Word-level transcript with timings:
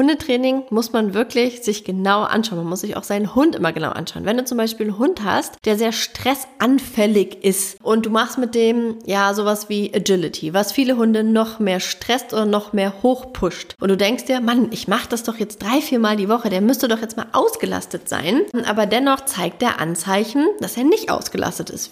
Hundetraining 0.00 0.62
muss 0.70 0.94
man 0.94 1.12
wirklich 1.12 1.62
sich 1.62 1.84
genau 1.84 2.22
anschauen. 2.22 2.56
Man 2.56 2.68
muss 2.68 2.80
sich 2.80 2.96
auch 2.96 3.02
seinen 3.02 3.34
Hund 3.34 3.54
immer 3.54 3.70
genau 3.74 3.90
anschauen. 3.90 4.24
Wenn 4.24 4.38
du 4.38 4.46
zum 4.46 4.56
Beispiel 4.56 4.86
einen 4.86 4.96
Hund 4.96 5.22
hast, 5.22 5.56
der 5.66 5.76
sehr 5.76 5.92
stressanfällig 5.92 7.44
ist 7.44 7.78
und 7.82 8.06
du 8.06 8.10
machst 8.10 8.38
mit 8.38 8.54
dem 8.54 8.96
ja 9.04 9.34
sowas 9.34 9.68
wie 9.68 9.92
Agility, 9.94 10.54
was 10.54 10.72
viele 10.72 10.96
Hunde 10.96 11.22
noch 11.22 11.58
mehr 11.58 11.80
stresst 11.80 12.32
oder 12.32 12.46
noch 12.46 12.72
mehr 12.72 12.94
hochpusht. 13.02 13.76
Und 13.78 13.90
du 13.90 13.96
denkst 13.98 14.24
dir, 14.24 14.40
Mann, 14.40 14.68
ich 14.70 14.88
mache 14.88 15.10
das 15.10 15.22
doch 15.22 15.36
jetzt 15.36 15.62
drei, 15.62 15.82
vier 15.82 15.98
Mal 15.98 16.16
die 16.16 16.30
Woche, 16.30 16.48
der 16.48 16.62
müsste 16.62 16.88
doch 16.88 17.02
jetzt 17.02 17.18
mal 17.18 17.26
ausgelastet 17.32 18.08
sein. 18.08 18.40
Aber 18.66 18.86
dennoch 18.86 19.26
zeigt 19.26 19.60
der 19.60 19.80
Anzeichen, 19.80 20.46
dass 20.60 20.78
er 20.78 20.84
nicht 20.84 21.10
ausgelastet 21.10 21.68
ist. 21.68 21.90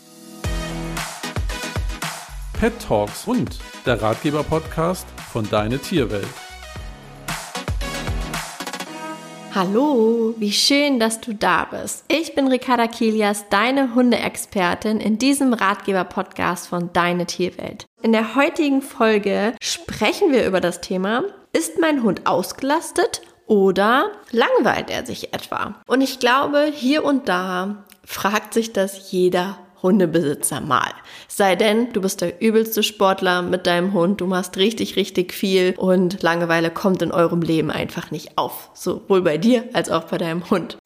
Pet 2.59 2.73
Talks 2.89 3.27
und 3.27 3.59
der 3.85 4.01
Ratgeber-Podcast 4.01 5.07
von 5.31 5.47
Deine 5.51 5.79
Tierwelt. 5.79 6.48
Hallo, 9.61 10.37
wie 10.39 10.53
schön, 10.53 11.01
dass 11.01 11.21
du 11.21 11.35
da 11.35 11.65
bist. 11.65 12.05
Ich 12.07 12.37
bin 12.37 12.47
Ricarda 12.47 12.87
Kilias, 12.87 13.47
deine 13.51 13.93
Hundeexpertin 13.97 15.01
in 15.01 15.19
diesem 15.19 15.53
Ratgeber-Podcast 15.53 16.69
von 16.69 16.93
Deine 16.93 17.27
Tierwelt. 17.27 17.87
In 18.01 18.13
der 18.13 18.37
heutigen 18.37 18.83
Folge 18.83 19.57
sprechen 19.61 20.31
wir 20.31 20.47
über 20.47 20.61
das 20.61 20.81
Thema, 20.81 21.25
ist 21.53 21.81
mein 21.81 22.05
Hund 22.05 22.29
ausgelastet 22.29 23.23
oder 23.49 24.13
langweilt 24.31 24.91
er 24.91 25.05
sich 25.05 25.35
etwa? 25.35 25.75
Und 25.89 26.03
ich 26.03 26.21
glaube, 26.21 26.71
hier 26.73 27.03
und 27.03 27.29
da 27.29 27.83
fragt 28.05 28.55
sich 28.55 28.73
das 28.73 29.11
jeder 29.11 29.59
Hundebesitzer 29.83 30.61
mal. 30.61 30.91
Sei 31.29 31.57
denn, 31.57 31.93
du 31.93 32.01
bist 32.01 32.21
der 32.21 32.41
übelste 32.41 32.83
Sportler 32.83 33.43
mit 33.43 33.67
deinem 33.67 33.93
Hund, 33.93 34.21
du 34.21 34.27
machst 34.27 34.57
richtig, 34.57 34.97
richtig 34.97 35.33
viel 35.33 35.75
und 35.77 36.23
Langeweile 36.23 36.71
kommt 36.71 37.03
in 37.03 37.13
eurem 37.13 37.43
Leben 37.43 37.71
einfach 37.71 38.11
nicht 38.11 38.37
auf. 38.37 38.71
Sowohl 38.75 39.23
bei 39.23 39.39
dir 39.39 39.65
als 39.73 39.91
auch 39.91 40.05
bei 40.05 40.19
deinem 40.19 40.49
Hund. 40.51 40.79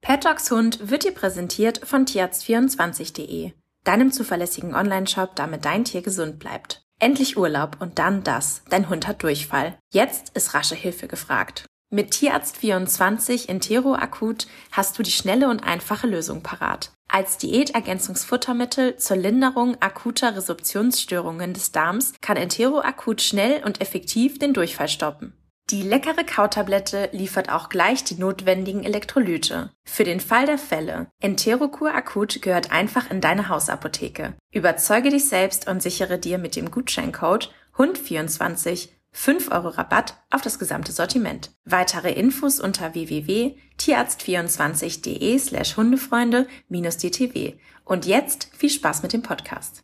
Pet 0.00 0.24
Dogs 0.24 0.50
Hund 0.50 0.90
wird 0.90 1.04
dir 1.04 1.12
präsentiert 1.12 1.80
von 1.84 2.04
tierarzt24.de, 2.04 3.52
deinem 3.84 4.10
zuverlässigen 4.10 4.74
Onlineshop, 4.74 5.36
damit 5.36 5.64
dein 5.64 5.84
Tier 5.84 6.02
gesund 6.02 6.38
bleibt. 6.38 6.82
Endlich 6.98 7.38
Urlaub 7.38 7.76
und 7.80 7.98
dann 7.98 8.22
das. 8.24 8.62
Dein 8.68 8.90
Hund 8.90 9.08
hat 9.08 9.22
Durchfall. 9.22 9.78
Jetzt 9.92 10.36
ist 10.36 10.52
rasche 10.52 10.74
Hilfe 10.74 11.08
gefragt. 11.08 11.64
Mit 11.92 12.12
Tierarzt24 12.12 13.48
Intero 13.48 13.96
Akut 13.96 14.46
hast 14.70 14.96
du 14.96 15.02
die 15.02 15.10
schnelle 15.10 15.48
und 15.48 15.64
einfache 15.64 16.06
Lösung 16.06 16.40
parat. 16.40 16.92
Als 17.08 17.36
Diätergänzungsfuttermittel 17.38 18.96
zur 18.96 19.16
Linderung 19.16 19.76
akuter 19.82 20.36
Resorptionsstörungen 20.36 21.52
des 21.52 21.72
Darms 21.72 22.12
kann 22.20 22.36
Entero 22.36 22.80
Akut 22.80 23.22
schnell 23.22 23.64
und 23.64 23.80
effektiv 23.80 24.38
den 24.38 24.54
Durchfall 24.54 24.86
stoppen. 24.86 25.32
Die 25.70 25.82
leckere 25.82 26.22
Kautablette 26.24 27.08
liefert 27.10 27.50
auch 27.50 27.68
gleich 27.68 28.04
die 28.04 28.16
notwendigen 28.16 28.84
Elektrolyte. 28.84 29.70
Für 29.84 30.04
den 30.04 30.20
Fall 30.20 30.46
der 30.46 30.58
Fälle, 30.58 31.08
Enterocur 31.20 31.92
Akut 31.92 32.40
gehört 32.40 32.70
einfach 32.70 33.10
in 33.10 33.20
deine 33.20 33.48
Hausapotheke. 33.48 34.34
Überzeuge 34.52 35.10
dich 35.10 35.28
selbst 35.28 35.68
und 35.68 35.82
sichere 35.82 36.18
dir 36.18 36.38
mit 36.38 36.54
dem 36.54 36.70
Gutscheincode 36.70 37.52
HUND24 37.76 38.90
5 39.12 39.50
Euro 39.50 39.68
Rabatt 39.68 40.14
auf 40.30 40.42
das 40.42 40.58
gesamte 40.58 40.92
Sortiment. 40.92 41.50
Weitere 41.64 42.12
Infos 42.12 42.60
unter 42.60 42.92
www.tierarzt24.de 42.94 45.38
slash 45.38 45.76
Hundefreunde-dtw. 45.76 47.54
Und 47.84 48.06
jetzt 48.06 48.48
viel 48.56 48.70
Spaß 48.70 49.02
mit 49.02 49.12
dem 49.12 49.22
Podcast. 49.22 49.82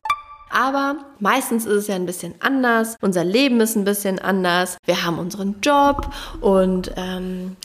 Aber 0.51 0.97
meistens 1.19 1.67
ist 1.67 1.75
es 1.75 1.89
ja 1.89 1.97
ein 1.97 2.07
bisschen 2.07 2.37
anders. 2.41 2.97
Unser 3.01 3.25
Leben 3.25 3.61
ist 3.61 3.77
ein 3.77 3.85
bisschen 3.85 4.19
anders. 4.19 4.79
Wir 4.85 5.05
haben 5.05 5.19
unseren 5.19 5.61
Job 5.61 6.11
und 6.41 6.93
ähm, 6.97 7.57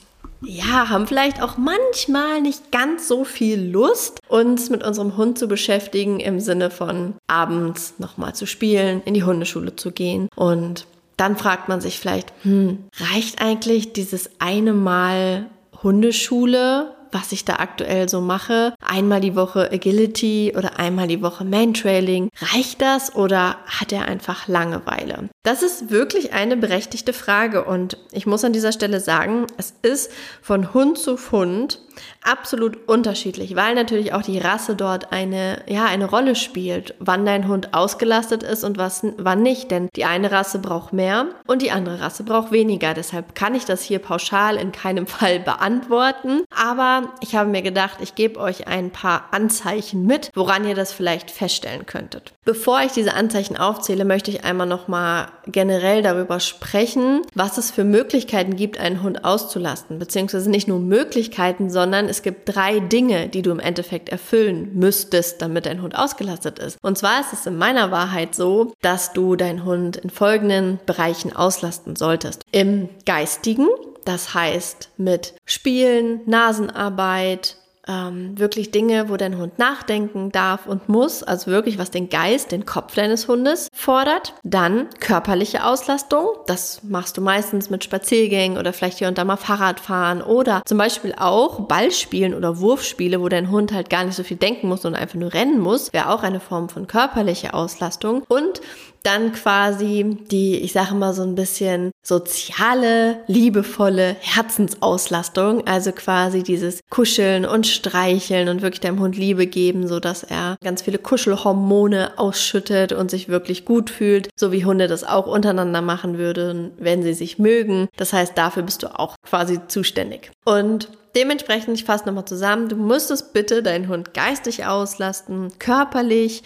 ja, 0.41 0.89
haben 0.89 1.05
vielleicht 1.05 1.41
auch 1.41 1.57
manchmal 1.57 2.41
nicht 2.41 2.71
ganz 2.71 3.07
so 3.07 3.23
viel 3.23 3.61
Lust, 3.61 4.19
uns 4.27 4.71
mit 4.71 4.83
unserem 4.83 5.15
Hund 5.15 5.37
zu 5.37 5.47
beschäftigen 5.47 6.19
im 6.19 6.39
Sinne 6.39 6.71
von 6.71 7.13
abends 7.27 7.93
nochmal 7.99 8.33
zu 8.33 8.47
spielen, 8.47 9.03
in 9.05 9.13
die 9.13 9.23
Hundeschule 9.23 9.75
zu 9.75 9.91
gehen 9.91 10.27
und 10.35 10.87
dann 11.17 11.37
fragt 11.37 11.69
man 11.69 11.81
sich 11.81 11.99
vielleicht, 11.99 12.33
hm, 12.43 12.85
reicht 12.97 13.41
eigentlich 13.41 13.93
dieses 13.93 14.29
eine 14.39 14.73
Mal 14.73 15.47
Hundeschule, 15.83 16.95
was 17.11 17.31
ich 17.31 17.45
da 17.45 17.55
aktuell 17.55 18.07
so 18.07 18.21
mache? 18.21 18.73
Einmal 18.79 19.21
die 19.21 19.35
Woche 19.35 19.69
Agility 19.71 20.53
oder 20.57 20.79
einmal 20.79 21.07
die 21.07 21.21
Woche 21.21 21.43
Mantrailing. 21.43 22.29
Reicht 22.53 22.81
das 22.81 23.15
oder 23.15 23.57
hat 23.65 23.91
er 23.91 24.05
einfach 24.05 24.47
Langeweile? 24.47 25.29
Das 25.43 25.61
ist 25.63 25.89
wirklich 25.89 26.33
eine 26.33 26.55
berechtigte 26.57 27.13
Frage 27.13 27.65
und 27.65 27.97
ich 28.11 28.25
muss 28.25 28.43
an 28.43 28.53
dieser 28.53 28.71
Stelle 28.71 28.99
sagen, 28.99 29.47
es 29.57 29.73
ist 29.81 30.11
von 30.41 30.73
Hund 30.73 30.97
zu 30.97 31.17
Hund 31.31 31.79
absolut 32.23 32.87
unterschiedlich, 32.87 33.55
weil 33.55 33.75
natürlich 33.75 34.13
auch 34.13 34.21
die 34.21 34.37
Rasse 34.37 34.75
dort 34.75 35.11
eine, 35.11 35.63
ja, 35.67 35.85
eine 35.85 36.05
Rolle 36.05 36.35
spielt, 36.35 36.95
wann 36.99 37.25
dein 37.25 37.47
Hund 37.47 37.73
ausgelastet 37.73 38.43
ist 38.43 38.63
und 38.63 38.77
was, 38.77 39.05
wann 39.17 39.41
nicht. 39.41 39.71
Denn 39.71 39.89
die 39.95 40.05
eine 40.05 40.31
Rasse 40.31 40.59
braucht 40.59 40.93
mehr 40.93 41.27
und 41.47 41.61
die 41.61 41.71
andere 41.71 42.01
Rasse 42.01 42.23
braucht 42.23 42.51
weniger. 42.51 42.93
Deshalb 42.93 43.35
kann 43.35 43.55
ich 43.55 43.65
das 43.65 43.81
hier 43.81 43.99
pauschal 43.99 44.55
in 44.55 44.71
keinem 44.71 45.07
Fall 45.11 45.39
beantworten. 45.39 46.43
Aber 46.55 47.09
ich 47.21 47.35
habe 47.35 47.49
mir 47.49 47.61
gedacht, 47.61 47.97
ich 48.01 48.15
gebe 48.15 48.39
euch 48.39 48.67
ein 48.67 48.91
paar 48.91 49.25
Anzeichen 49.31 50.05
mit, 50.05 50.31
woran 50.35 50.67
ihr 50.67 50.75
das 50.75 50.93
vielleicht 50.93 51.31
feststellen 51.31 51.85
könntet. 51.85 52.33
Bevor 52.45 52.81
ich 52.81 52.91
diese 52.91 53.13
Anzeichen 53.13 53.57
aufzähle, 53.57 54.05
möchte 54.05 54.31
ich 54.31 54.43
einmal 54.43 54.67
nochmal 54.67 55.27
generell 55.45 56.01
darüber 56.01 56.39
sprechen, 56.39 57.21
was 57.35 57.57
es 57.57 57.71
für 57.71 57.83
Möglichkeiten 57.83 58.55
gibt, 58.55 58.79
einen 58.79 59.03
Hund 59.03 59.25
auszulasten. 59.25 59.99
Beziehungsweise 59.99 60.49
nicht 60.49 60.67
nur 60.67 60.79
Möglichkeiten, 60.79 61.69
sondern 61.69 61.80
es 62.09 62.21
gibt 62.21 62.55
drei 62.55 62.79
Dinge, 62.79 63.29
die 63.29 63.41
du 63.41 63.51
im 63.51 63.59
Endeffekt 63.59 64.09
erfüllen 64.09 64.71
müsstest, 64.73 65.41
damit 65.41 65.65
dein 65.65 65.81
Hund 65.81 65.95
ausgelastet 65.95 66.59
ist. 66.59 66.77
Und 66.81 66.97
zwar 66.97 67.21
ist 67.21 67.33
es 67.33 67.45
in 67.45 67.57
meiner 67.57 67.91
Wahrheit 67.91 68.35
so, 68.35 68.73
dass 68.81 69.13
du 69.13 69.35
deinen 69.35 69.65
Hund 69.65 69.97
in 69.97 70.09
folgenden 70.09 70.79
Bereichen 70.85 71.35
auslasten 71.35 71.95
solltest. 71.95 72.43
Im 72.51 72.89
geistigen, 73.05 73.67
das 74.05 74.33
heißt 74.33 74.89
mit 74.97 75.33
Spielen, 75.45 76.21
Nasenarbeit, 76.25 77.57
ähm, 77.87 78.37
wirklich 78.37 78.71
Dinge, 78.71 79.09
wo 79.09 79.17
dein 79.17 79.37
Hund 79.37 79.57
nachdenken 79.59 80.31
darf 80.31 80.65
und 80.67 80.89
muss, 80.89 81.23
also 81.23 81.51
wirklich 81.51 81.77
was 81.77 81.91
den 81.91 82.09
Geist, 82.09 82.51
den 82.51 82.65
Kopf 82.65 82.95
deines 82.95 83.27
Hundes 83.27 83.69
fordert. 83.73 84.33
Dann 84.43 84.89
körperliche 84.99 85.65
Auslastung, 85.65 86.27
das 86.47 86.81
machst 86.83 87.17
du 87.17 87.21
meistens 87.21 87.69
mit 87.69 87.83
Spaziergängen 87.83 88.57
oder 88.57 88.73
vielleicht 88.73 88.99
hier 88.99 89.07
und 89.07 89.17
da 89.17 89.23
mal 89.23 89.37
Fahrradfahren 89.37 90.21
oder 90.21 90.61
zum 90.65 90.77
Beispiel 90.77 91.13
auch 91.17 91.61
Ballspielen 91.61 92.33
oder 92.33 92.59
Wurfspiele, 92.59 93.21
wo 93.21 93.29
dein 93.29 93.49
Hund 93.51 93.73
halt 93.73 93.89
gar 93.89 94.03
nicht 94.03 94.15
so 94.15 94.23
viel 94.23 94.37
denken 94.37 94.67
muss 94.67 94.85
und 94.85 94.95
einfach 94.95 95.15
nur 95.15 95.33
rennen 95.33 95.59
muss, 95.59 95.93
wäre 95.93 96.09
auch 96.09 96.23
eine 96.23 96.39
Form 96.39 96.69
von 96.69 96.87
körperlicher 96.87 97.55
Auslastung. 97.55 98.23
Und 98.27 98.61
dann 99.03 99.31
quasi 99.33 100.17
die, 100.31 100.57
ich 100.57 100.73
sage 100.73 100.95
mal 100.95 101.13
so 101.13 101.23
ein 101.23 101.35
bisschen 101.35 101.91
soziale, 102.03 103.19
liebevolle 103.27 104.15
Herzensauslastung, 104.19 105.67
also 105.67 105.91
quasi 105.91 106.43
dieses 106.43 106.81
Kuscheln 106.89 107.45
und 107.45 107.67
Streicheln 107.67 108.49
und 108.49 108.61
wirklich 108.61 108.81
deinem 108.81 108.99
Hund 108.99 109.17
Liebe 109.17 109.47
geben, 109.47 109.87
so 109.87 109.99
dass 109.99 110.23
er 110.23 110.57
ganz 110.63 110.81
viele 110.81 110.97
Kuschelhormone 110.97 112.17
ausschüttet 112.17 112.93
und 112.93 113.11
sich 113.11 113.29
wirklich 113.29 113.65
gut 113.65 113.89
fühlt, 113.89 114.29
so 114.35 114.51
wie 114.51 114.65
Hunde 114.65 114.87
das 114.87 115.03
auch 115.03 115.27
untereinander 115.27 115.81
machen 115.81 116.17
würden, 116.17 116.71
wenn 116.77 117.03
sie 117.03 117.13
sich 117.13 117.39
mögen. 117.39 117.87
Das 117.97 118.13
heißt, 118.13 118.37
dafür 118.37 118.63
bist 118.63 118.83
du 118.83 118.99
auch 118.99 119.15
quasi 119.23 119.59
zuständig. 119.67 120.31
Und 120.45 120.89
Dementsprechend, 121.15 121.77
ich 121.77 121.83
fasse 121.83 122.05
nochmal 122.05 122.23
zusammen, 122.23 122.69
du 122.69 122.77
müsstest 122.77 123.33
bitte 123.33 123.61
deinen 123.61 123.89
Hund 123.89 124.13
geistig 124.13 124.65
auslasten, 124.65 125.49
körperlich 125.59 126.43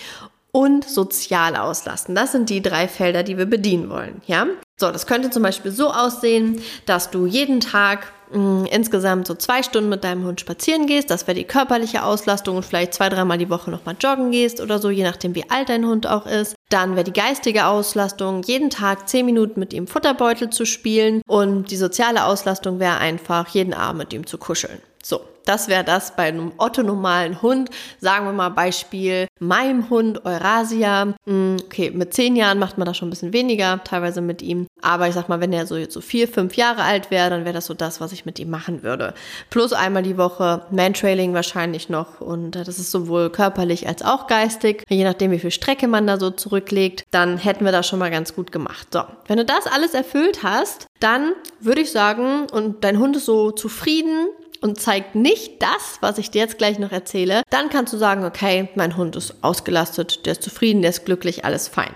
und 0.56 0.86
sozial 0.86 1.58
auslasten. 1.58 2.16
Das 2.16 2.32
sind 2.32 2.50
die 2.50 2.62
drei 2.62 2.88
Felder, 2.88 3.24
die 3.24 3.38
wir 3.38 3.46
bedienen 3.46 3.90
wollen. 3.90 4.22
Ja? 4.26 4.48
So, 4.78 4.90
das 4.90 5.06
könnte 5.06 5.30
zum 5.30 5.44
Beispiel 5.44 5.70
so 5.70 5.92
aussehen, 5.92 6.62
dass 6.86 7.12
du 7.12 7.26
jeden 7.26 7.60
Tag 7.60 8.14
mh, 8.32 8.40
mm, 8.40 8.66
insgesamt 8.68 9.28
so 9.28 9.36
zwei 9.36 9.64
Stunden 9.64 9.90
mit 9.90 10.06
deinem 10.06 10.24
Hund 10.24 10.40
spazieren 10.40 10.88
gehst. 10.88 11.12
Das 11.12 11.28
wäre 11.28 11.36
die 11.36 11.44
körperliche 11.44 12.06
Auslastung 12.06 12.56
und 12.56 12.64
vielleicht 12.64 12.94
zwei, 12.94 13.10
dreimal 13.10 13.38
die 13.38 13.50
Woche 13.50 13.70
nochmal 13.70 13.98
joggen 14.00 14.32
gehst 14.32 14.62
oder 14.62 14.80
so, 14.80 14.90
je 14.90 15.04
nachdem, 15.04 15.36
wie 15.36 15.50
alt 15.50 15.68
dein 15.68 15.86
Hund 15.86 16.08
auch 16.08 16.26
ist. 16.26 16.56
Dann 16.70 16.96
wäre 16.96 17.04
die 17.04 17.12
geistige 17.12 17.66
Auslastung, 17.66 18.42
jeden 18.44 18.70
Tag 18.70 19.10
zehn 19.10 19.26
Minuten 19.26 19.60
mit 19.60 19.74
ihm 19.74 19.88
Futterbeutel 19.88 20.52
zu 20.52 20.66
spielen. 20.66 21.22
Und 21.28 21.70
die 21.70 21.76
soziale 21.76 22.24
Auslastung 22.24 22.80
wäre 22.80 22.96
einfach, 22.96 23.50
jeden 23.50 23.74
Abend 23.74 23.98
mit 23.98 24.14
ihm 24.14 24.26
zu 24.26 24.38
kuscheln. 24.38 24.80
So, 25.04 25.20
das 25.46 25.68
wäre 25.68 25.84
das 25.84 26.16
bei 26.16 26.24
einem 26.24 26.52
otto-normalen 26.58 27.42
Hund. 27.42 27.70
Sagen 28.00 28.26
wir 28.26 28.34
mal 28.34 28.50
Beispiel 28.50 29.28
meinem 29.40 29.90
Hund 29.90 30.26
Eurasia. 30.26 31.14
Hm, 31.26 31.58
okay, 31.64 31.92
mit 31.92 32.14
zehn 32.14 32.36
Jahren 32.36 32.60
macht 32.60 32.78
man 32.78 32.86
das 32.86 32.98
schon 32.98 33.08
ein 33.08 33.12
bisschen 33.12 33.34
weniger, 33.34 33.84
teilweise 33.84 34.22
mit 34.22 34.42
ihm. 34.42 34.68
Aber 34.82 35.08
ich 35.08 35.14
sag 35.14 35.30
mal, 35.30 35.42
wenn 35.42 35.54
er 35.54 35.68
so 35.68 35.78
jetzt 35.78 35.94
so 35.94 36.02
vier, 36.02 36.28
fünf 36.28 36.56
Jahre 36.56 36.84
alt 36.84 37.12
wäre, 37.12 37.30
dann 37.30 37.46
wäre 37.46 37.54
das 37.54 37.66
so 37.66 37.74
das, 37.74 38.02
was 38.02 38.12
ich 38.12 38.26
mit 38.26 38.40
ihm 38.40 38.50
machen 38.50 38.84
würde. 38.84 39.14
Plus 39.50 39.74
einmal 39.74 40.04
die 40.04 40.18
Woche 40.18 40.66
Mantrailing 40.72 41.34
wahrscheinlich 41.34 41.90
noch. 41.90 42.22
Und 42.22 42.52
das 42.52 42.68
ist 42.68 42.92
sowohl 42.92 43.30
körperlich 43.30 43.88
als 43.88 44.04
auch 44.04 44.28
geistig. 44.28 44.84
Je 44.90 45.04
nachdem, 45.04 45.32
wie 45.32 45.40
viel 45.40 45.52
Strecke 45.52 45.88
man 45.88 46.08
da 46.08 46.20
so 46.20 46.30
zurücklegt, 46.32 47.04
dann 47.12 47.38
hätten 47.38 47.66
wir 47.66 47.72
das 47.72 47.88
schon 47.88 48.00
mal 48.00 48.12
ganz 48.12 48.36
gut 48.36 48.52
gemacht. 48.52 48.88
So, 48.92 49.04
wenn 49.28 49.38
du 49.38 49.46
das 49.46 49.68
alles 49.68 49.94
erfüllt 49.94 50.44
hast, 50.44 50.88
dann 51.00 51.34
würde 51.60 51.82
ich 51.82 51.92
sagen, 51.92 52.48
und 52.52 52.84
dein 52.84 53.00
Hund 53.00 53.18
ist 53.18 53.26
so 53.26 53.52
zufrieden, 53.52 54.28
und 54.66 54.82
zeigt 54.82 55.14
nicht 55.14 55.62
das, 55.62 56.00
was 56.02 56.18
ich 56.18 56.32
dir 56.32 56.42
jetzt 56.42 56.58
gleich 56.58 56.80
noch 56.80 56.92
erzähle, 56.92 57.44
dann 57.52 57.70
kannst 57.70 57.94
du 57.94 57.98
sagen, 57.98 58.26
okay, 58.26 58.68
mein 58.74 58.98
Hund 58.98 59.16
ist 59.16 59.44
ausgelastet, 59.44 60.26
der 60.26 60.32
ist 60.32 60.42
zufrieden, 60.42 60.82
der 60.82 60.90
ist 60.90 61.06
glücklich, 61.06 61.46
alles 61.46 61.68
fein. 61.68 61.94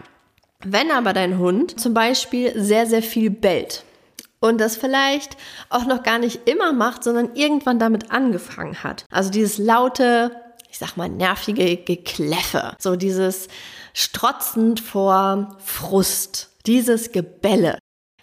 Wenn 0.63 0.91
aber 0.91 1.13
dein 1.13 1.39
Hund 1.39 1.79
zum 1.79 1.95
Beispiel 1.95 2.53
sehr, 2.61 2.85
sehr 2.85 3.01
viel 3.01 3.31
bellt 3.31 3.85
und 4.39 4.61
das 4.61 4.77
vielleicht 4.77 5.35
auch 5.69 5.85
noch 5.85 6.03
gar 6.03 6.19
nicht 6.19 6.47
immer 6.47 6.71
macht, 6.71 7.03
sondern 7.03 7.33
irgendwann 7.33 7.79
damit 7.79 8.11
angefangen 8.11 8.83
hat, 8.83 9.05
also 9.09 9.31
dieses 9.31 9.57
laute, 9.57 10.31
ich 10.69 10.77
sag 10.77 10.95
mal, 10.95 11.09
nervige 11.09 11.75
Gekläffe, 11.75 12.75
so 12.77 12.95
dieses 12.95 13.47
strotzend 13.93 14.79
vor 14.79 15.57
Frust, 15.57 16.51
dieses 16.67 17.11
Gebälle. 17.11 17.78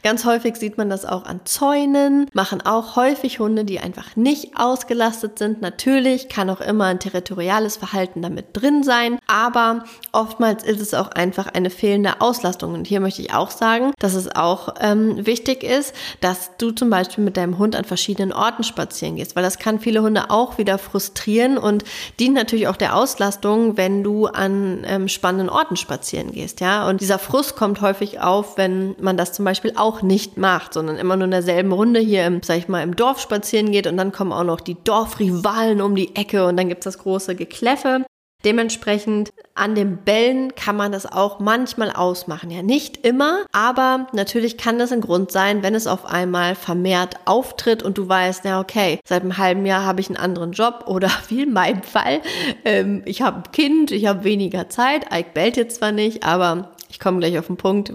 Ganz 0.06 0.24
häufig 0.24 0.54
sieht 0.54 0.78
man 0.78 0.88
das 0.88 1.04
auch 1.04 1.24
an 1.24 1.40
Zäunen, 1.46 2.30
machen 2.32 2.64
auch 2.64 2.94
häufig 2.94 3.40
Hunde, 3.40 3.64
die 3.64 3.80
einfach 3.80 4.14
nicht 4.14 4.52
ausgelastet 4.56 5.36
sind. 5.36 5.62
Natürlich 5.62 6.28
kann 6.28 6.48
auch 6.48 6.60
immer 6.60 6.84
ein 6.84 7.00
territoriales 7.00 7.76
Verhalten 7.76 8.22
damit 8.22 8.50
drin 8.52 8.84
sein, 8.84 9.18
aber 9.26 9.82
oftmals 10.12 10.62
ist 10.62 10.80
es 10.80 10.94
auch 10.94 11.08
einfach 11.08 11.48
eine 11.48 11.70
fehlende 11.70 12.20
Auslastung. 12.20 12.74
Und 12.74 12.86
hier 12.86 13.00
möchte 13.00 13.20
ich 13.20 13.34
auch 13.34 13.50
sagen, 13.50 13.94
dass 13.98 14.14
es 14.14 14.32
auch 14.32 14.76
ähm, 14.80 15.26
wichtig 15.26 15.64
ist, 15.64 15.92
dass 16.20 16.56
du 16.56 16.70
zum 16.70 16.88
Beispiel 16.88 17.24
mit 17.24 17.36
deinem 17.36 17.58
Hund 17.58 17.74
an 17.74 17.84
verschiedenen 17.84 18.32
Orten 18.32 18.62
spazieren 18.62 19.16
gehst, 19.16 19.34
weil 19.34 19.42
das 19.42 19.58
kann 19.58 19.80
viele 19.80 20.02
Hunde 20.02 20.30
auch 20.30 20.56
wieder 20.56 20.78
frustrieren 20.78 21.58
und 21.58 21.82
dient 22.20 22.36
natürlich 22.36 22.68
auch 22.68 22.76
der 22.76 22.94
Auslastung, 22.94 23.76
wenn 23.76 24.04
du 24.04 24.26
an 24.26 24.84
ähm, 24.86 25.08
spannenden 25.08 25.48
Orten 25.48 25.74
spazieren 25.74 26.30
gehst. 26.30 26.60
Ja, 26.60 26.88
und 26.88 27.00
dieser 27.00 27.18
Frust 27.18 27.56
kommt 27.56 27.80
häufig 27.80 28.20
auf, 28.20 28.56
wenn 28.56 28.94
man 29.00 29.16
das 29.16 29.32
zum 29.32 29.44
Beispiel 29.44 29.72
auch 29.74 29.95
auch 29.96 30.02
nicht 30.02 30.36
macht, 30.36 30.74
sondern 30.74 30.96
immer 30.96 31.16
nur 31.16 31.24
in 31.24 31.30
derselben 31.30 31.72
Runde 31.72 32.00
hier 32.00 32.26
im, 32.26 32.42
sag 32.42 32.58
ich 32.58 32.68
mal, 32.68 32.82
im 32.82 32.96
Dorf 32.96 33.20
spazieren 33.20 33.72
geht 33.72 33.86
und 33.86 33.96
dann 33.96 34.12
kommen 34.12 34.32
auch 34.32 34.44
noch 34.44 34.60
die 34.60 34.76
Dorfrivalen 34.84 35.80
um 35.80 35.94
die 35.94 36.14
Ecke 36.14 36.46
und 36.46 36.56
dann 36.56 36.68
gibt's 36.68 36.84
das 36.84 36.98
große 36.98 37.34
Gekläffe. 37.34 38.04
Dementsprechend 38.44 39.32
an 39.54 39.74
den 39.74 39.96
Bällen 40.04 40.54
kann 40.54 40.76
man 40.76 40.92
das 40.92 41.10
auch 41.10 41.40
manchmal 41.40 41.90
ausmachen. 41.90 42.50
Ja, 42.50 42.62
nicht 42.62 43.04
immer, 43.04 43.44
aber 43.50 44.06
natürlich 44.12 44.58
kann 44.58 44.78
das 44.78 44.92
ein 44.92 45.00
Grund 45.00 45.32
sein, 45.32 45.62
wenn 45.62 45.74
es 45.74 45.86
auf 45.86 46.04
einmal 46.04 46.54
vermehrt 46.54 47.16
auftritt 47.24 47.82
und 47.82 47.96
du 47.96 48.06
weißt, 48.06 48.44
ja, 48.44 48.60
okay, 48.60 49.00
seit 49.08 49.22
einem 49.22 49.38
halben 49.38 49.64
Jahr 49.64 49.84
habe 49.84 50.00
ich 50.00 50.08
einen 50.08 50.18
anderen 50.18 50.52
Job 50.52 50.84
oder 50.86 51.10
wie 51.28 51.42
in 51.42 51.54
meinem 51.54 51.82
Fall, 51.82 52.20
ähm, 52.64 53.02
ich 53.06 53.22
habe 53.22 53.38
ein 53.38 53.52
Kind, 53.52 53.90
ich 53.90 54.06
habe 54.06 54.24
weniger 54.24 54.68
Zeit. 54.68 55.06
Ike 55.12 55.30
bellt 55.32 55.56
jetzt 55.56 55.76
zwar 55.76 55.92
nicht, 55.92 56.22
aber 56.22 56.72
ich 56.90 57.00
komme 57.00 57.18
gleich 57.18 57.38
auf 57.38 57.46
den 57.46 57.56
Punkt, 57.56 57.92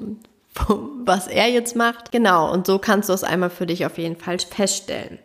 was 1.05 1.27
er 1.27 1.47
jetzt 1.49 1.75
macht. 1.75 2.11
Genau, 2.11 2.51
und 2.51 2.67
so 2.67 2.79
kannst 2.79 3.09
du 3.09 3.13
es 3.13 3.23
einmal 3.23 3.49
für 3.49 3.65
dich 3.65 3.85
auf 3.85 3.97
jeden 3.97 4.17
Fall 4.17 4.39
feststellen. 4.39 5.19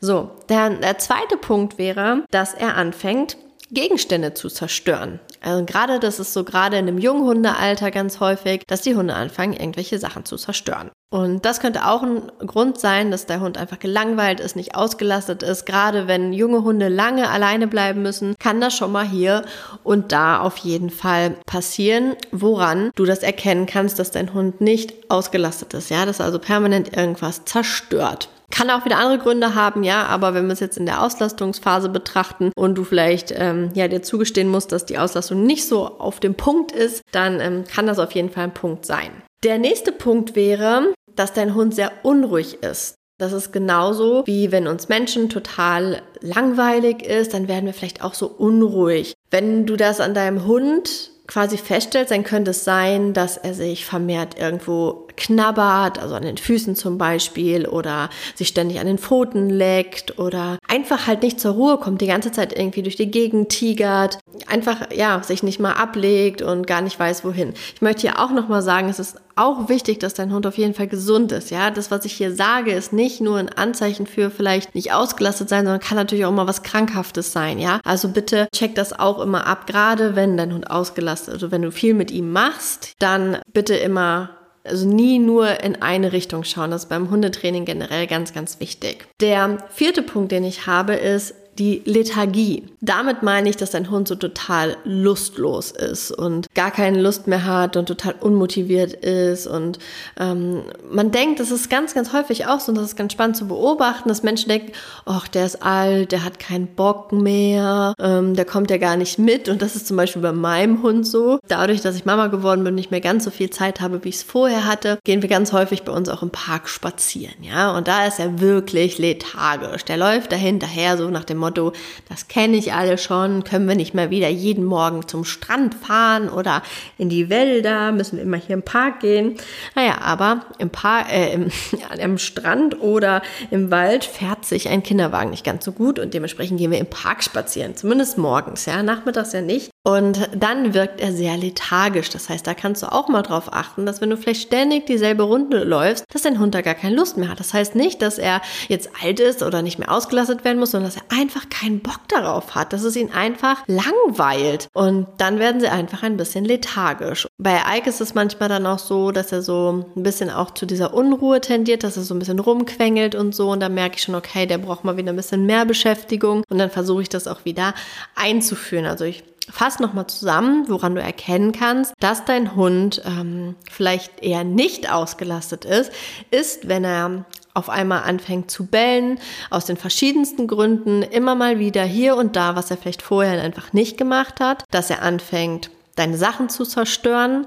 So, 0.00 0.30
der, 0.48 0.70
der 0.70 0.98
zweite 0.98 1.36
Punkt 1.36 1.78
wäre, 1.78 2.24
dass 2.30 2.54
er 2.54 2.76
anfängt, 2.76 3.36
Gegenstände 3.70 4.34
zu 4.34 4.48
zerstören. 4.48 5.20
Also 5.42 5.64
gerade 5.64 6.00
das 6.00 6.18
ist 6.18 6.32
so 6.32 6.44
gerade 6.44 6.76
in 6.78 6.88
einem 6.88 6.98
jungen 6.98 7.24
Hundealter 7.24 7.90
ganz 7.90 8.20
häufig, 8.20 8.62
dass 8.66 8.82
die 8.82 8.96
Hunde 8.96 9.14
anfangen, 9.14 9.52
irgendwelche 9.52 9.98
Sachen 9.98 10.24
zu 10.24 10.36
zerstören. 10.36 10.90
Und 11.10 11.46
das 11.46 11.60
könnte 11.60 11.86
auch 11.86 12.02
ein 12.02 12.30
Grund 12.40 12.78
sein, 12.78 13.10
dass 13.10 13.24
der 13.24 13.40
Hund 13.40 13.56
einfach 13.56 13.78
gelangweilt 13.78 14.40
ist, 14.40 14.56
nicht 14.56 14.74
ausgelastet 14.74 15.42
ist. 15.42 15.64
Gerade 15.64 16.06
wenn 16.06 16.34
junge 16.34 16.64
Hunde 16.64 16.88
lange 16.88 17.30
alleine 17.30 17.66
bleiben 17.66 18.02
müssen, 18.02 18.34
kann 18.38 18.60
das 18.60 18.76
schon 18.76 18.92
mal 18.92 19.08
hier 19.08 19.44
und 19.84 20.12
da 20.12 20.40
auf 20.40 20.58
jeden 20.58 20.90
Fall 20.90 21.36
passieren, 21.46 22.14
woran 22.30 22.90
du 22.94 23.06
das 23.06 23.20
erkennen 23.20 23.64
kannst, 23.64 23.98
dass 23.98 24.10
dein 24.10 24.34
Hund 24.34 24.60
nicht 24.60 25.10
ausgelastet 25.10 25.72
ist. 25.72 25.88
Ja, 25.88 26.04
dass 26.04 26.20
also 26.20 26.38
permanent 26.38 26.94
irgendwas 26.94 27.46
zerstört. 27.46 28.28
Kann 28.50 28.70
auch 28.70 28.84
wieder 28.84 28.98
andere 28.98 29.18
Gründe 29.18 29.54
haben, 29.54 29.82
ja, 29.82 30.06
aber 30.06 30.34
wenn 30.34 30.46
wir 30.46 30.52
es 30.52 30.60
jetzt 30.60 30.78
in 30.78 30.86
der 30.86 31.02
Auslastungsphase 31.02 31.88
betrachten 31.88 32.50
und 32.56 32.76
du 32.76 32.84
vielleicht 32.84 33.32
ähm, 33.36 33.70
ja 33.74 33.88
dir 33.88 34.02
zugestehen 34.02 34.48
musst, 34.48 34.72
dass 34.72 34.86
die 34.86 34.98
Auslastung 34.98 35.44
nicht 35.44 35.66
so 35.66 35.86
auf 35.86 36.18
dem 36.18 36.34
Punkt 36.34 36.72
ist, 36.72 37.02
dann 37.12 37.40
ähm, 37.40 37.64
kann 37.64 37.86
das 37.86 37.98
auf 37.98 38.12
jeden 38.12 38.30
Fall 38.30 38.44
ein 38.44 38.54
Punkt 38.54 38.86
sein. 38.86 39.10
Der 39.44 39.58
nächste 39.58 39.92
Punkt 39.92 40.34
wäre, 40.34 40.94
dass 41.14 41.32
dein 41.32 41.54
Hund 41.54 41.74
sehr 41.74 41.92
unruhig 42.02 42.62
ist. 42.62 42.94
Das 43.18 43.32
ist 43.32 43.52
genauso 43.52 44.22
wie 44.26 44.52
wenn 44.52 44.68
uns 44.68 44.88
Menschen 44.88 45.28
total 45.28 46.02
langweilig 46.20 47.04
ist, 47.04 47.34
dann 47.34 47.48
werden 47.48 47.66
wir 47.66 47.74
vielleicht 47.74 48.02
auch 48.02 48.14
so 48.14 48.28
unruhig. 48.28 49.14
Wenn 49.30 49.66
du 49.66 49.76
das 49.76 50.00
an 50.00 50.14
deinem 50.14 50.46
Hund 50.46 51.10
quasi 51.26 51.58
feststellst, 51.58 52.12
dann 52.12 52.22
könnte 52.22 52.52
es 52.52 52.64
sein, 52.64 53.12
dass 53.12 53.36
er 53.36 53.54
sich 53.54 53.84
vermehrt 53.84 54.38
irgendwo 54.38 55.07
knabbert, 55.18 55.98
also 55.98 56.14
an 56.14 56.22
den 56.22 56.38
Füßen 56.38 56.76
zum 56.76 56.96
Beispiel, 56.96 57.66
oder 57.66 58.08
sich 58.34 58.48
ständig 58.48 58.80
an 58.80 58.86
den 58.86 58.98
Pfoten 58.98 59.50
leckt 59.50 60.18
oder 60.18 60.58
einfach 60.66 61.06
halt 61.06 61.22
nicht 61.22 61.40
zur 61.40 61.52
Ruhe 61.52 61.76
kommt, 61.78 62.00
die 62.00 62.06
ganze 62.06 62.32
Zeit 62.32 62.56
irgendwie 62.56 62.82
durch 62.82 62.96
die 62.96 63.10
Gegend 63.10 63.50
tigert, 63.50 64.18
einfach 64.46 64.90
ja 64.94 65.22
sich 65.22 65.42
nicht 65.42 65.60
mal 65.60 65.72
ablegt 65.72 66.40
und 66.40 66.66
gar 66.66 66.80
nicht 66.80 66.98
weiß 66.98 67.24
wohin. 67.24 67.52
Ich 67.74 67.82
möchte 67.82 68.02
hier 68.02 68.20
auch 68.20 68.30
noch 68.30 68.48
mal 68.48 68.62
sagen, 68.62 68.88
es 68.88 68.98
ist 68.98 69.16
auch 69.36 69.68
wichtig, 69.68 70.00
dass 70.00 70.14
dein 70.14 70.32
Hund 70.32 70.46
auf 70.46 70.58
jeden 70.58 70.74
Fall 70.74 70.88
gesund 70.88 71.30
ist. 71.32 71.50
Ja, 71.50 71.70
das, 71.70 71.90
was 71.90 72.04
ich 72.04 72.12
hier 72.12 72.34
sage, 72.34 72.72
ist 72.72 72.92
nicht 72.92 73.20
nur 73.20 73.38
ein 73.38 73.48
Anzeichen 73.48 74.06
für 74.06 74.30
vielleicht 74.30 74.74
nicht 74.74 74.92
ausgelastet 74.92 75.48
sein, 75.48 75.64
sondern 75.64 75.80
kann 75.80 75.96
natürlich 75.96 76.24
auch 76.24 76.32
mal 76.32 76.48
was 76.48 76.62
Krankhaftes 76.62 77.32
sein. 77.32 77.58
Ja, 77.58 77.80
also 77.84 78.08
bitte 78.08 78.48
check 78.54 78.74
das 78.74 78.98
auch 78.98 79.20
immer 79.20 79.46
ab, 79.46 79.66
gerade 79.66 80.16
wenn 80.16 80.36
dein 80.36 80.52
Hund 80.52 80.70
ausgelastet, 80.70 81.34
also 81.34 81.50
wenn 81.50 81.62
du 81.62 81.70
viel 81.70 81.94
mit 81.94 82.10
ihm 82.10 82.32
machst, 82.32 82.92
dann 82.98 83.38
bitte 83.52 83.74
immer 83.74 84.30
also 84.64 84.86
nie 84.86 85.18
nur 85.18 85.62
in 85.62 85.80
eine 85.82 86.12
Richtung 86.12 86.44
schauen. 86.44 86.70
Das 86.70 86.84
ist 86.84 86.88
beim 86.88 87.10
Hundetraining 87.10 87.64
generell 87.64 88.06
ganz, 88.06 88.32
ganz 88.32 88.60
wichtig. 88.60 89.06
Der 89.20 89.58
vierte 89.70 90.02
Punkt, 90.02 90.32
den 90.32 90.44
ich 90.44 90.66
habe, 90.66 90.94
ist, 90.94 91.34
die 91.58 91.82
Lethargie. 91.84 92.64
Damit 92.80 93.22
meine 93.22 93.48
ich, 93.48 93.56
dass 93.56 93.70
dein 93.70 93.90
Hund 93.90 94.06
so 94.06 94.14
total 94.14 94.76
lustlos 94.84 95.72
ist 95.72 96.12
und 96.12 96.46
gar 96.54 96.70
keine 96.70 97.00
Lust 97.00 97.26
mehr 97.26 97.44
hat 97.44 97.76
und 97.76 97.86
total 97.86 98.14
unmotiviert 98.20 98.92
ist. 98.92 99.46
Und 99.46 99.78
ähm, 100.18 100.62
man 100.90 101.10
denkt, 101.10 101.40
das 101.40 101.50
ist 101.50 101.68
ganz, 101.68 101.94
ganz 101.94 102.12
häufig 102.12 102.46
auch 102.46 102.60
so, 102.60 102.70
und 102.70 102.78
das 102.78 102.86
ist 102.86 102.96
ganz 102.96 103.12
spannend 103.12 103.36
zu 103.36 103.48
beobachten, 103.48 104.08
dass 104.08 104.22
Menschen 104.22 104.48
denken, 104.48 104.72
ach, 105.06 105.26
der 105.26 105.46
ist 105.46 105.62
alt, 105.62 106.12
der 106.12 106.24
hat 106.24 106.38
keinen 106.38 106.68
Bock 106.68 107.12
mehr, 107.12 107.94
ähm, 107.98 108.34
der 108.34 108.44
kommt 108.44 108.70
ja 108.70 108.76
gar 108.76 108.96
nicht 108.96 109.18
mit. 109.18 109.48
Und 109.48 109.60
das 109.60 109.74
ist 109.74 109.88
zum 109.88 109.96
Beispiel 109.96 110.22
bei 110.22 110.32
meinem 110.32 110.82
Hund 110.82 111.06
so. 111.06 111.40
Dadurch, 111.48 111.80
dass 111.80 111.96
ich 111.96 112.04
Mama 112.04 112.28
geworden 112.28 112.62
bin 112.62 112.68
und 112.72 112.76
nicht 112.76 112.92
mehr 112.92 113.00
ganz 113.00 113.24
so 113.24 113.30
viel 113.30 113.50
Zeit 113.50 113.80
habe, 113.80 114.04
wie 114.04 114.10
ich 114.10 114.16
es 114.16 114.22
vorher 114.22 114.66
hatte, 114.66 114.98
gehen 115.04 115.22
wir 115.22 115.28
ganz 115.28 115.52
häufig 115.52 115.82
bei 115.82 115.92
uns 115.92 116.08
auch 116.08 116.22
im 116.22 116.30
Park 116.30 116.68
spazieren. 116.68 117.34
Ja, 117.42 117.76
und 117.76 117.88
da 117.88 118.06
ist 118.06 118.20
er 118.20 118.40
wirklich 118.40 118.98
lethargisch. 118.98 119.84
Der 119.84 119.96
läuft 119.96 120.30
dahinterher 120.30 120.96
so 120.96 121.10
nach 121.10 121.24
dem 121.24 121.38
Motto, 121.38 121.47
Motto, 121.48 121.72
das 122.10 122.28
kenne 122.28 122.58
ich 122.58 122.74
alle 122.74 122.98
schon, 122.98 123.42
können 123.42 123.66
wir 123.66 123.74
nicht 123.74 123.94
mal 123.94 124.10
wieder 124.10 124.28
jeden 124.28 124.64
Morgen 124.64 125.08
zum 125.08 125.24
Strand 125.24 125.74
fahren 125.74 126.28
oder 126.28 126.62
in 126.98 127.08
die 127.08 127.30
Wälder, 127.30 127.90
müssen 127.92 128.16
wir 128.16 128.22
immer 128.22 128.36
hier 128.36 128.54
im 128.54 128.62
Park 128.62 129.00
gehen. 129.00 129.36
Naja, 129.74 129.98
aber 130.02 130.44
im 130.58 130.68
Park, 130.68 131.10
äh, 131.10 131.32
im, 131.32 131.50
am 132.02 132.18
Strand 132.18 132.80
oder 132.82 133.22
im 133.50 133.70
Wald 133.70 134.04
fährt 134.04 134.44
sich 134.44 134.68
ein 134.68 134.82
Kinderwagen 134.82 135.30
nicht 135.30 135.44
ganz 135.44 135.64
so 135.64 135.72
gut 135.72 135.98
und 135.98 136.12
dementsprechend 136.12 136.58
gehen 136.58 136.70
wir 136.70 136.78
im 136.78 136.90
Park 136.90 137.24
spazieren, 137.24 137.76
zumindest 137.76 138.18
morgens, 138.18 138.66
ja, 138.66 138.82
nachmittags 138.82 139.32
ja 139.32 139.40
nicht. 139.40 139.70
Und 139.88 140.28
dann 140.36 140.74
wirkt 140.74 141.00
er 141.00 141.12
sehr 141.12 141.38
lethargisch. 141.38 142.10
Das 142.10 142.28
heißt, 142.28 142.46
da 142.46 142.52
kannst 142.52 142.82
du 142.82 142.92
auch 142.92 143.08
mal 143.08 143.22
drauf 143.22 143.50
achten, 143.50 143.86
dass 143.86 144.02
wenn 144.02 144.10
du 144.10 144.18
vielleicht 144.18 144.42
ständig 144.42 144.84
dieselbe 144.84 145.22
Runde 145.22 145.64
läufst, 145.64 146.04
dass 146.12 146.20
dein 146.20 146.38
Hund 146.38 146.54
da 146.54 146.60
gar 146.60 146.74
keine 146.74 146.94
Lust 146.94 147.16
mehr 147.16 147.30
hat. 147.30 147.40
Das 147.40 147.54
heißt 147.54 147.74
nicht, 147.74 148.02
dass 148.02 148.18
er 148.18 148.42
jetzt 148.68 148.90
alt 149.02 149.18
ist 149.18 149.42
oder 149.42 149.62
nicht 149.62 149.78
mehr 149.78 149.90
ausgelastet 149.90 150.44
werden 150.44 150.58
muss, 150.58 150.72
sondern 150.72 150.92
dass 150.92 151.00
er 151.00 151.18
einfach 151.18 151.48
keinen 151.48 151.80
Bock 151.80 152.00
darauf 152.08 152.54
hat, 152.54 152.74
dass 152.74 152.82
es 152.82 152.96
ihn 152.96 153.12
einfach 153.12 153.64
langweilt. 153.66 154.68
Und 154.74 155.06
dann 155.16 155.38
werden 155.38 155.62
sie 155.62 155.68
einfach 155.68 156.02
ein 156.02 156.18
bisschen 156.18 156.44
lethargisch. 156.44 157.26
Bei 157.38 157.58
Ike 157.78 157.88
ist 157.88 158.02
es 158.02 158.12
manchmal 158.12 158.50
dann 158.50 158.66
auch 158.66 158.80
so, 158.80 159.10
dass 159.10 159.32
er 159.32 159.40
so 159.40 159.86
ein 159.96 160.02
bisschen 160.02 160.28
auch 160.28 160.50
zu 160.50 160.66
dieser 160.66 160.92
Unruhe 160.92 161.40
tendiert, 161.40 161.82
dass 161.82 161.96
er 161.96 162.02
so 162.02 162.14
ein 162.14 162.18
bisschen 162.18 162.40
rumquengelt 162.40 163.14
und 163.14 163.34
so. 163.34 163.52
Und 163.52 163.60
da 163.60 163.70
merke 163.70 163.96
ich 163.96 164.02
schon, 164.02 164.16
okay, 164.16 164.44
der 164.44 164.58
braucht 164.58 164.84
mal 164.84 164.98
wieder 164.98 165.14
ein 165.14 165.16
bisschen 165.16 165.46
mehr 165.46 165.64
Beschäftigung. 165.64 166.44
Und 166.50 166.58
dann 166.58 166.68
versuche 166.68 167.00
ich 167.00 167.08
das 167.08 167.26
auch 167.26 167.46
wieder 167.46 167.72
einzuführen. 168.14 168.84
Also 168.84 169.06
ich 169.06 169.24
Fass 169.50 169.78
nochmal 169.78 170.06
zusammen, 170.06 170.68
woran 170.68 170.94
du 170.94 171.00
erkennen 171.00 171.52
kannst, 171.52 171.94
dass 172.00 172.24
dein 172.24 172.54
Hund 172.54 173.02
ähm, 173.04 173.56
vielleicht 173.70 174.22
eher 174.22 174.44
nicht 174.44 174.90
ausgelastet 174.90 175.64
ist, 175.64 175.92
ist, 176.30 176.68
wenn 176.68 176.84
er 176.84 177.24
auf 177.54 177.68
einmal 177.68 178.02
anfängt 178.04 178.50
zu 178.50 178.66
bellen, 178.66 179.18
aus 179.50 179.66
den 179.66 179.76
verschiedensten 179.76 180.46
Gründen, 180.46 181.02
immer 181.02 181.34
mal 181.34 181.58
wieder 181.58 181.82
hier 181.82 182.16
und 182.16 182.36
da, 182.36 182.54
was 182.54 182.70
er 182.70 182.76
vielleicht 182.76 183.02
vorher 183.02 183.42
einfach 183.42 183.72
nicht 183.72 183.98
gemacht 183.98 184.40
hat, 184.40 184.64
dass 184.70 184.90
er 184.90 185.02
anfängt, 185.02 185.70
deine 185.96 186.16
Sachen 186.16 186.48
zu 186.48 186.64
zerstören 186.64 187.46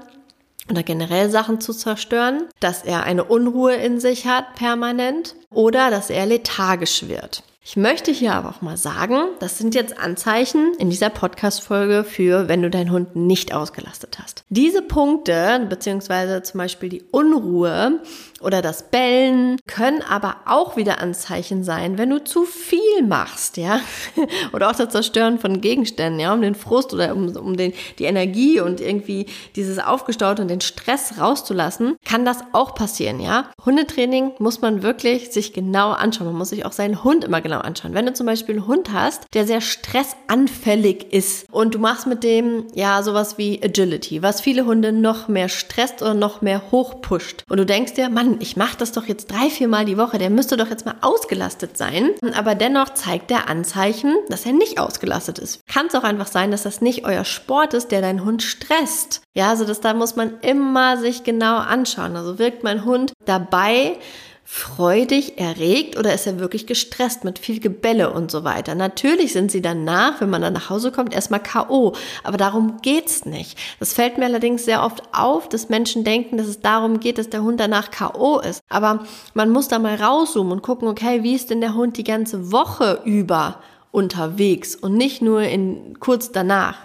oder 0.70 0.82
generell 0.82 1.30
Sachen 1.30 1.60
zu 1.60 1.72
zerstören, 1.72 2.44
dass 2.60 2.82
er 2.82 3.04
eine 3.04 3.24
Unruhe 3.24 3.74
in 3.74 4.00
sich 4.00 4.26
hat 4.26 4.54
permanent 4.54 5.34
oder 5.50 5.90
dass 5.90 6.10
er 6.10 6.26
lethargisch 6.26 7.08
wird. 7.08 7.42
Ich 7.64 7.76
möchte 7.76 8.10
hier 8.10 8.34
aber 8.34 8.48
auch 8.48 8.60
mal 8.60 8.76
sagen, 8.76 9.18
das 9.38 9.56
sind 9.56 9.76
jetzt 9.76 9.96
Anzeichen 9.96 10.74
in 10.80 10.90
dieser 10.90 11.10
Podcast-Folge 11.10 12.02
für, 12.02 12.48
wenn 12.48 12.60
du 12.60 12.70
deinen 12.70 12.90
Hund 12.90 13.14
nicht 13.14 13.54
ausgelastet 13.54 14.18
hast. 14.20 14.42
Diese 14.48 14.82
Punkte, 14.82 15.64
beziehungsweise 15.68 16.42
zum 16.42 16.58
Beispiel 16.58 16.88
die 16.88 17.04
Unruhe 17.12 18.00
oder 18.40 18.62
das 18.62 18.90
Bellen, 18.90 19.58
können 19.68 20.02
aber 20.02 20.38
auch 20.46 20.76
wieder 20.76 21.00
Anzeichen 21.00 21.62
sein, 21.62 21.98
wenn 21.98 22.10
du 22.10 22.24
zu 22.24 22.44
viel 22.44 23.06
machst, 23.06 23.56
ja. 23.56 23.78
oder 24.52 24.68
auch 24.68 24.74
das 24.74 24.88
Zerstören 24.88 25.38
von 25.38 25.60
Gegenständen, 25.60 26.18
ja, 26.18 26.34
um 26.34 26.42
den 26.42 26.56
Frust 26.56 26.92
oder 26.92 27.14
um, 27.14 27.28
um 27.36 27.56
den, 27.56 27.72
die 28.00 28.04
Energie 28.04 28.58
und 28.58 28.80
irgendwie 28.80 29.26
dieses 29.54 29.78
Aufgestaute 29.78 30.42
und 30.42 30.48
den 30.48 30.60
Stress 30.60 31.20
rauszulassen, 31.20 31.94
kann 32.04 32.24
das 32.24 32.38
auch 32.52 32.74
passieren, 32.74 33.20
ja. 33.20 33.50
Hundetraining 33.64 34.32
muss 34.40 34.60
man 34.60 34.82
wirklich 34.82 35.30
sich 35.30 35.52
genau 35.52 35.92
anschauen. 35.92 36.26
Man 36.26 36.36
muss 36.36 36.48
sich 36.48 36.66
auch 36.66 36.72
seinen 36.72 37.04
Hund 37.04 37.22
immer 37.22 37.40
genau 37.40 37.51
genau 37.52 37.62
anschauen. 37.62 37.94
Wenn 37.94 38.06
du 38.06 38.14
zum 38.14 38.26
Beispiel 38.26 38.56
einen 38.56 38.66
Hund 38.66 38.92
hast, 38.92 39.26
der 39.34 39.46
sehr 39.46 39.60
stressanfällig 39.60 41.12
ist 41.12 41.46
und 41.52 41.74
du 41.74 41.78
machst 41.78 42.06
mit 42.06 42.24
dem 42.24 42.66
ja 42.74 43.02
sowas 43.02 43.36
wie 43.36 43.62
Agility, 43.62 44.22
was 44.22 44.40
viele 44.40 44.64
Hunde 44.64 44.92
noch 44.92 45.28
mehr 45.28 45.48
stresst 45.48 46.00
oder 46.00 46.14
noch 46.14 46.40
mehr 46.40 46.62
hochpusht. 46.70 47.44
Und 47.48 47.58
du 47.58 47.66
denkst 47.66 47.94
dir, 47.94 48.08
Mann, 48.08 48.36
ich 48.40 48.56
mache 48.56 48.78
das 48.78 48.92
doch 48.92 49.06
jetzt 49.06 49.30
drei, 49.30 49.50
vier 49.50 49.68
Mal 49.68 49.84
die 49.84 49.98
Woche, 49.98 50.18
der 50.18 50.30
müsste 50.30 50.56
doch 50.56 50.70
jetzt 50.70 50.86
mal 50.86 50.96
ausgelastet 51.02 51.76
sein. 51.76 52.10
Aber 52.34 52.54
dennoch 52.54 52.94
zeigt 52.94 53.30
der 53.30 53.48
Anzeichen, 53.48 54.14
dass 54.28 54.46
er 54.46 54.52
nicht 54.52 54.78
ausgelastet 54.78 55.38
ist. 55.38 55.66
Kann 55.66 55.86
es 55.86 55.94
auch 55.94 56.04
einfach 56.04 56.28
sein, 56.28 56.50
dass 56.50 56.62
das 56.62 56.80
nicht 56.80 57.04
euer 57.04 57.24
Sport 57.24 57.74
ist, 57.74 57.90
der 57.90 58.00
deinen 58.00 58.24
Hund 58.24 58.42
stresst. 58.42 59.20
Ja, 59.34 59.50
also 59.50 59.64
das 59.64 59.80
da 59.80 59.92
muss 59.92 60.16
man 60.16 60.40
immer 60.40 60.96
sich 60.96 61.24
genau 61.24 61.58
anschauen. 61.58 62.16
Also 62.16 62.38
wirkt 62.38 62.64
mein 62.64 62.84
Hund 62.84 63.12
dabei, 63.26 63.98
freudig, 64.44 65.38
erregt 65.38 65.96
oder 65.96 66.12
ist 66.12 66.26
er 66.26 66.38
wirklich 66.38 66.66
gestresst 66.66 67.24
mit 67.24 67.38
viel 67.38 67.60
Gebälle 67.60 68.12
und 68.12 68.30
so 68.30 68.44
weiter? 68.44 68.74
Natürlich 68.74 69.32
sind 69.32 69.50
sie 69.50 69.62
danach, 69.62 70.20
wenn 70.20 70.30
man 70.30 70.42
dann 70.42 70.52
nach 70.52 70.68
Hause 70.68 70.92
kommt, 70.92 71.14
erstmal 71.14 71.42
K.O. 71.42 71.94
Aber 72.22 72.36
darum 72.36 72.78
geht's 72.82 73.24
nicht. 73.24 73.58
Das 73.80 73.92
fällt 73.92 74.18
mir 74.18 74.26
allerdings 74.26 74.64
sehr 74.64 74.82
oft 74.82 75.02
auf, 75.12 75.48
dass 75.48 75.68
Menschen 75.68 76.04
denken, 76.04 76.36
dass 76.36 76.48
es 76.48 76.60
darum 76.60 77.00
geht, 77.00 77.18
dass 77.18 77.30
der 77.30 77.42
Hund 77.42 77.60
danach 77.60 77.90
K.O. 77.90 78.40
ist. 78.40 78.60
Aber 78.68 79.04
man 79.34 79.50
muss 79.50 79.68
da 79.68 79.78
mal 79.78 79.94
rauszoomen 79.94 80.52
und 80.52 80.62
gucken, 80.62 80.88
okay, 80.88 81.22
wie 81.22 81.34
ist 81.34 81.50
denn 81.50 81.60
der 81.60 81.74
Hund 81.74 81.96
die 81.96 82.04
ganze 82.04 82.52
Woche 82.52 83.00
über 83.04 83.60
unterwegs 83.92 84.74
und 84.74 84.96
nicht 84.96 85.22
nur 85.22 85.42
in 85.42 85.98
kurz 86.00 86.32
danach. 86.32 86.76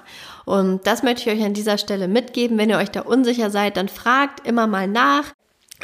Und 0.46 0.86
das 0.86 1.04
möchte 1.04 1.30
ich 1.30 1.38
euch 1.38 1.46
an 1.46 1.54
dieser 1.54 1.78
Stelle 1.78 2.08
mitgeben. 2.08 2.58
Wenn 2.58 2.70
ihr 2.70 2.78
euch 2.78 2.92
da 2.92 3.02
unsicher 3.02 3.50
seid, 3.50 3.76
dann 3.76 3.90
fragt 3.90 4.48
immer 4.48 4.68
mal 4.68 4.88
nach 4.88 5.34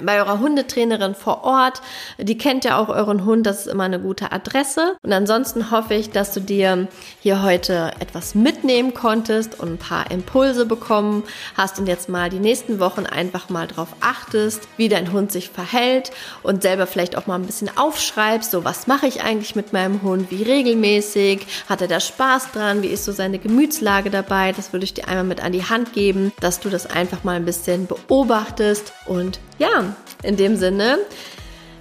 bei 0.01 0.19
eurer 0.19 0.39
Hundetrainerin 0.39 1.13
vor 1.15 1.43
Ort. 1.43 1.81
Die 2.17 2.37
kennt 2.37 2.65
ja 2.65 2.77
auch 2.77 2.89
euren 2.89 3.25
Hund, 3.25 3.45
das 3.45 3.61
ist 3.61 3.67
immer 3.67 3.83
eine 3.83 3.99
gute 3.99 4.31
Adresse. 4.31 4.95
Und 5.03 5.13
ansonsten 5.13 5.69
hoffe 5.71 5.93
ich, 5.93 6.09
dass 6.09 6.33
du 6.33 6.39
dir 6.39 6.87
hier 7.19 7.43
heute 7.43 7.91
etwas 7.99 8.33
mitnehmen 8.33 8.93
konntest 8.93 9.59
und 9.59 9.73
ein 9.73 9.77
paar 9.77 10.09
Impulse 10.09 10.65
bekommen 10.65 11.23
hast 11.55 11.79
und 11.79 11.87
jetzt 11.87 12.09
mal 12.09 12.29
die 12.29 12.39
nächsten 12.39 12.79
Wochen 12.79 13.05
einfach 13.05 13.49
mal 13.49 13.67
drauf 13.67 13.89
achtest, 14.01 14.67
wie 14.77 14.89
dein 14.89 15.11
Hund 15.11 15.31
sich 15.31 15.49
verhält 15.49 16.11
und 16.41 16.63
selber 16.63 16.87
vielleicht 16.87 17.15
auch 17.15 17.27
mal 17.27 17.35
ein 17.35 17.45
bisschen 17.45 17.69
aufschreibst, 17.77 18.51
so 18.51 18.63
was 18.63 18.87
mache 18.87 19.07
ich 19.07 19.21
eigentlich 19.21 19.55
mit 19.55 19.73
meinem 19.73 20.01
Hund, 20.01 20.31
wie 20.31 20.43
regelmäßig, 20.43 21.45
hat 21.69 21.81
er 21.81 21.87
da 21.87 21.99
Spaß 21.99 22.51
dran, 22.51 22.81
wie 22.81 22.87
ist 22.87 23.05
so 23.05 23.11
seine 23.11 23.39
Gemütslage 23.39 24.09
dabei, 24.09 24.51
das 24.51 24.73
würde 24.73 24.85
ich 24.85 24.93
dir 24.93 25.07
einmal 25.07 25.23
mit 25.23 25.43
an 25.43 25.51
die 25.51 25.65
Hand 25.65 25.93
geben, 25.93 26.31
dass 26.39 26.59
du 26.59 26.69
das 26.69 26.89
einfach 26.89 27.23
mal 27.23 27.35
ein 27.35 27.45
bisschen 27.45 27.87
beobachtest 27.87 28.93
und 29.05 29.39
ja, 29.59 29.82
in 30.23 30.37
dem 30.37 30.55
Sinne, 30.55 30.99